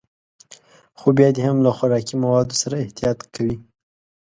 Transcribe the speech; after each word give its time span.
خو 0.99 1.07
بيا 1.17 1.29
دې 1.35 1.41
هم 1.47 1.57
له 1.65 1.71
خوراکي 1.77 2.15
موادو 2.23 2.59
سره 2.61 2.75
احتياط 2.85 3.19
کوي. 3.33 3.57